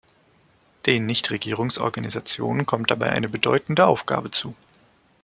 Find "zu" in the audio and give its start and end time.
4.31-4.55